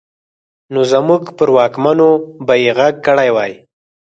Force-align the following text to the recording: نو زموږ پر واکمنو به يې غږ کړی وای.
نو 0.73 0.79
زموږ 0.91 1.23
پر 1.37 1.49
واکمنو 1.57 2.09
به 2.45 2.53
يې 2.63 2.71
غږ 2.77 2.95
کړی 3.07 3.29
وای. 3.35 3.53